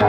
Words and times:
C'est 0.00 0.06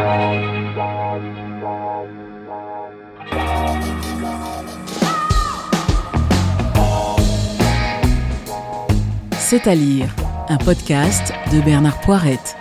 à 9.68 9.76
lire, 9.76 10.16
un 10.48 10.56
podcast 10.56 11.34
de 11.52 11.60
Bernard 11.60 12.00
Poirette. 12.00 12.56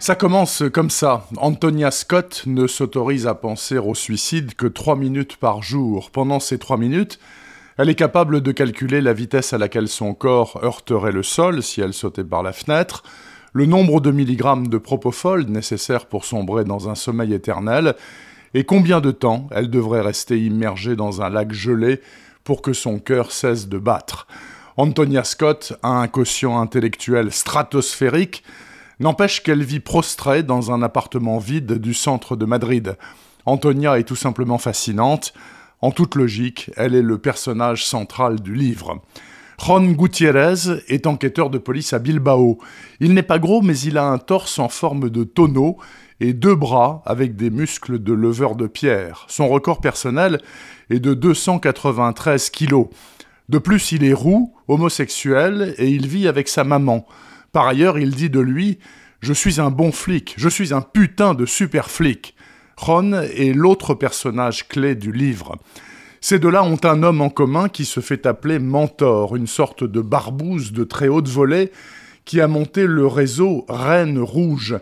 Ça 0.00 0.16
commence 0.16 0.64
comme 0.74 0.90
ça. 0.90 1.28
Antonia 1.36 1.92
Scott 1.92 2.42
ne 2.46 2.66
s'autorise 2.66 3.28
à 3.28 3.36
penser 3.36 3.78
au 3.78 3.94
suicide 3.94 4.56
que 4.56 4.66
trois 4.66 4.96
minutes 4.96 5.36
par 5.36 5.62
jour. 5.62 6.10
Pendant 6.10 6.40
ces 6.40 6.58
trois 6.58 6.78
minutes, 6.78 7.20
elle 7.78 7.90
est 7.90 7.94
capable 7.94 8.40
de 8.40 8.52
calculer 8.52 9.00
la 9.00 9.12
vitesse 9.12 9.52
à 9.52 9.58
laquelle 9.58 9.88
son 9.88 10.14
corps 10.14 10.60
heurterait 10.62 11.12
le 11.12 11.22
sol 11.22 11.62
si 11.62 11.80
elle 11.80 11.92
sautait 11.92 12.24
par 12.24 12.42
la 12.42 12.52
fenêtre, 12.52 13.02
le 13.52 13.66
nombre 13.66 14.00
de 14.00 14.10
milligrammes 14.10 14.68
de 14.68 14.78
propofol 14.78 15.44
nécessaires 15.44 16.06
pour 16.06 16.24
sombrer 16.24 16.64
dans 16.64 16.88
un 16.88 16.94
sommeil 16.94 17.34
éternel, 17.34 17.94
et 18.54 18.64
combien 18.64 19.00
de 19.00 19.10
temps 19.10 19.48
elle 19.50 19.68
devrait 19.68 20.00
rester 20.00 20.38
immergée 20.42 20.96
dans 20.96 21.20
un 21.20 21.28
lac 21.28 21.52
gelé 21.52 22.00
pour 22.44 22.62
que 22.62 22.72
son 22.72 22.98
cœur 22.98 23.32
cesse 23.32 23.68
de 23.68 23.78
battre? 23.78 24.26
Antonia 24.78 25.24
Scott 25.24 25.74
a 25.82 25.88
un 25.88 26.08
quotient 26.08 26.60
intellectuel 26.60 27.32
stratosphérique, 27.32 28.42
n'empêche 29.00 29.42
qu'elle 29.42 29.62
vit 29.62 29.80
prostrée 29.80 30.42
dans 30.42 30.70
un 30.70 30.82
appartement 30.82 31.38
vide 31.38 31.74
du 31.74 31.92
centre 31.92 32.36
de 32.36 32.44
Madrid. 32.46 32.96
Antonia 33.46 33.98
est 33.98 34.04
tout 34.04 34.16
simplement 34.16 34.58
fascinante. 34.58 35.32
En 35.80 35.90
toute 35.90 36.14
logique, 36.14 36.70
elle 36.76 36.94
est 36.94 37.02
le 37.02 37.18
personnage 37.18 37.84
central 37.84 38.40
du 38.40 38.54
livre. 38.54 39.02
Juan 39.62 39.92
Gutiérrez 39.94 40.82
est 40.88 41.06
enquêteur 41.06 41.50
de 41.50 41.58
police 41.58 41.92
à 41.92 41.98
Bilbao. 41.98 42.58
Il 43.00 43.14
n'est 43.14 43.22
pas 43.22 43.38
gros, 43.38 43.62
mais 43.62 43.78
il 43.78 43.98
a 43.98 44.06
un 44.06 44.18
torse 44.18 44.58
en 44.58 44.68
forme 44.68 45.10
de 45.10 45.24
tonneau 45.24 45.78
et 46.20 46.32
deux 46.32 46.54
bras 46.54 47.02
avec 47.04 47.36
des 47.36 47.50
muscles 47.50 48.02
de 48.02 48.12
leveur 48.12 48.56
de 48.56 48.66
pierre. 48.66 49.26
Son 49.28 49.48
record 49.48 49.80
personnel 49.80 50.40
est 50.90 51.00
de 51.00 51.14
293 51.14 52.50
kilos. 52.50 52.88
De 53.48 53.58
plus, 53.58 53.92
il 53.92 54.04
est 54.04 54.12
roux, 54.12 54.54
homosexuel 54.68 55.74
et 55.78 55.88
il 55.88 56.06
vit 56.06 56.26
avec 56.26 56.48
sa 56.48 56.64
maman. 56.64 57.06
Par 57.52 57.66
ailleurs, 57.66 57.98
il 57.98 58.14
dit 58.14 58.30
de 58.30 58.40
lui 58.40 58.78
Je 59.20 59.32
suis 59.32 59.60
un 59.60 59.70
bon 59.70 59.92
flic, 59.92 60.34
je 60.36 60.48
suis 60.48 60.74
un 60.74 60.82
putain 60.82 61.34
de 61.34 61.46
super 61.46 61.90
flic. 61.90 62.34
Ron 62.76 63.12
est 63.14 63.54
l'autre 63.54 63.94
personnage 63.94 64.68
clé 64.68 64.94
du 64.94 65.12
livre. 65.12 65.56
Ces 66.20 66.38
deux-là 66.38 66.64
ont 66.64 66.78
un 66.84 67.02
homme 67.02 67.20
en 67.20 67.30
commun 67.30 67.68
qui 67.68 67.84
se 67.84 68.00
fait 68.00 68.26
appeler 68.26 68.58
Mentor, 68.58 69.36
une 69.36 69.46
sorte 69.46 69.84
de 69.84 70.00
barbouze 70.00 70.72
de 70.72 70.84
très 70.84 71.08
haute 71.08 71.28
volée 71.28 71.72
qui 72.24 72.40
a 72.40 72.48
monté 72.48 72.86
le 72.86 73.06
réseau 73.06 73.64
Reine 73.68 74.18
Rouge, 74.18 74.76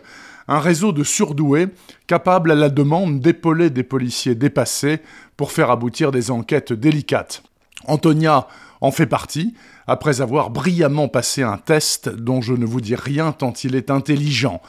un 0.47 0.59
réseau 0.59 0.91
de 0.91 1.03
surdoués 1.03 1.67
capable 2.07 2.51
à 2.51 2.55
la 2.55 2.69
demande 2.69 3.19
d'épauler 3.19 3.69
des 3.69 3.83
policiers 3.83 4.35
dépassés 4.35 4.99
pour 5.37 5.51
faire 5.51 5.71
aboutir 5.71 6.11
des 6.11 6.31
enquêtes 6.31 6.73
délicates. 6.73 7.43
Antonia 7.85 8.47
en 8.81 8.91
fait 8.91 9.07
partie, 9.07 9.53
après 9.87 10.21
avoir 10.21 10.49
brillamment 10.49 11.07
passé 11.07 11.43
un 11.43 11.57
test 11.57 12.09
dont 12.09 12.41
je 12.41 12.53
ne 12.53 12.65
vous 12.65 12.81
dis 12.81 12.95
rien 12.95 13.31
tant 13.31 13.53
il 13.63 13.75
est 13.75 13.89
intelligent. 13.89 14.61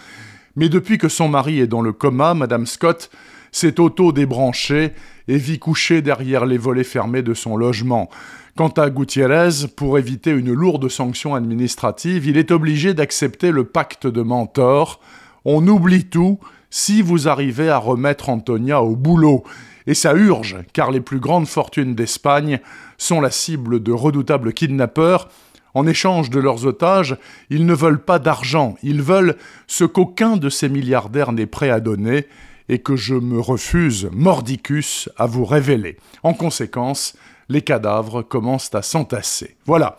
Mais 0.57 0.69
depuis 0.69 0.99
que 0.99 1.09
son 1.09 1.29
mari 1.29 1.61
est 1.61 1.67
dans 1.67 1.83
le 1.83 1.93
coma, 1.93 2.35
Madame 2.35 2.67
Scott 2.67 3.11
s'est 3.53 3.79
auto-débranchée 3.79 4.93
et 5.29 5.37
vit 5.37 5.59
couchée 5.59 6.03
derrière 6.03 6.47
les 6.47 6.59
volets 6.59 6.85
fermés 6.85 7.23
de 7.23 7.35
son 7.35 7.57
logement. 7.57 8.11
Quant 8.57 8.69
à 8.69 8.89
Gutiérrez, 8.89 9.67
pour 9.77 9.99
éviter 9.99 10.31
une 10.31 10.53
lourde 10.53 10.89
sanction 10.89 11.35
administrative, 11.35 12.27
il 12.27 12.39
est 12.39 12.51
obligé 12.51 12.95
d'accepter 12.95 13.51
le 13.51 13.65
pacte 13.65 14.07
de 14.07 14.23
mentor, 14.23 15.01
on 15.45 15.67
oublie 15.69 16.07
tout 16.07 16.39
si 16.71 17.03
vous 17.03 17.29
arrivez 17.29 17.69
à 17.69 17.79
remettre 17.79 18.31
Antonia 18.31 18.83
au 18.83 18.97
boulot. 18.97 19.45
Et 19.87 19.95
ça 19.95 20.15
urge, 20.15 20.57
car 20.73 20.91
les 20.91 21.01
plus 21.01 21.21
grandes 21.21 21.47
fortunes 21.47 21.95
d'Espagne 21.95 22.61
sont 22.99 23.21
la 23.21 23.31
cible 23.31 23.83
de 23.83 23.93
redoutables 23.93 24.53
kidnappeurs. 24.53 25.29
En 25.77 25.87
échange 25.87 26.31
de 26.31 26.41
leurs 26.41 26.65
otages, 26.65 27.19
ils 27.51 27.67
ne 27.67 27.75
veulent 27.75 28.03
pas 28.03 28.19
d'argent, 28.19 28.77
ils 28.83 29.03
veulent 29.03 29.37
ce 29.67 29.85
qu'aucun 29.85 30.39
de 30.39 30.49
ces 30.49 30.71
milliardaires 30.71 31.33
n'est 31.33 31.45
prêt 31.45 31.69
à 31.69 31.81
donner 31.81 32.25
et 32.71 32.79
que 32.79 32.97
je 32.97 33.15
me 33.15 33.39
refuse, 33.39 34.09
mordicus, 34.11 35.11
à 35.19 35.27
vous 35.27 35.45
révéler. 35.45 35.99
En 36.23 36.33
conséquence, 36.33 37.15
les 37.51 37.61
cadavres 37.61 38.23
commencent 38.23 38.75
à 38.75 38.81
s'entasser. 38.81 39.55
Voilà, 39.67 39.99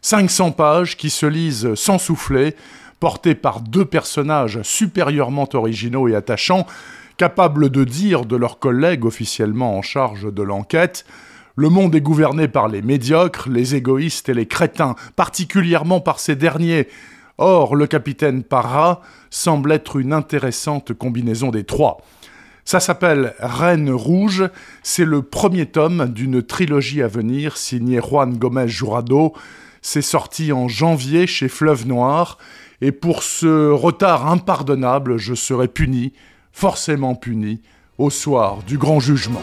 500 0.00 0.52
pages 0.52 0.96
qui 0.96 1.10
se 1.10 1.26
lisent 1.26 1.74
sans 1.74 1.98
souffler, 1.98 2.54
porté 3.00 3.34
par 3.34 3.62
deux 3.62 3.84
personnages 3.84 4.62
supérieurement 4.62 5.48
originaux 5.54 6.06
et 6.06 6.14
attachants, 6.14 6.68
capables 7.16 7.70
de 7.70 7.82
dire 7.82 8.26
de 8.26 8.36
leurs 8.36 8.60
collègues 8.60 9.04
officiellement 9.04 9.76
en 9.76 9.82
charge 9.82 10.32
de 10.32 10.42
l'enquête 10.44 11.04
le 11.56 11.70
monde 11.70 11.94
est 11.94 12.02
gouverné 12.02 12.48
par 12.48 12.68
les 12.68 12.82
médiocres, 12.82 13.48
les 13.48 13.74
égoïstes 13.74 14.28
et 14.28 14.34
les 14.34 14.46
crétins, 14.46 14.94
particulièrement 15.16 16.00
par 16.00 16.20
ces 16.20 16.36
derniers. 16.36 16.86
Or, 17.38 17.74
le 17.74 17.86
capitaine 17.86 18.42
Parra 18.42 19.00
semble 19.30 19.72
être 19.72 19.96
une 19.96 20.12
intéressante 20.12 20.92
combinaison 20.92 21.50
des 21.50 21.64
trois. 21.64 22.02
Ça 22.66 22.78
s'appelle 22.78 23.34
Reine 23.38 23.90
Rouge, 23.90 24.44
c'est 24.82 25.04
le 25.04 25.22
premier 25.22 25.66
tome 25.66 26.08
d'une 26.08 26.42
trilogie 26.42 27.02
à 27.02 27.08
venir 27.08 27.56
signée 27.56 28.00
Juan 28.00 28.36
Gomez 28.36 28.68
Jurado. 28.68 29.32
C'est 29.80 30.02
sorti 30.02 30.52
en 30.52 30.68
janvier 30.68 31.26
chez 31.26 31.48
Fleuve 31.48 31.86
Noir, 31.86 32.38
et 32.82 32.92
pour 32.92 33.22
ce 33.22 33.70
retard 33.70 34.28
impardonnable, 34.28 35.16
je 35.16 35.34
serai 35.34 35.68
puni, 35.68 36.12
forcément 36.52 37.14
puni, 37.14 37.62
au 37.96 38.10
soir 38.10 38.58
du 38.66 38.76
grand 38.76 39.00
jugement. 39.00 39.42